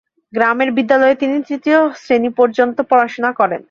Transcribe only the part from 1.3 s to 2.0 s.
তৃতীয়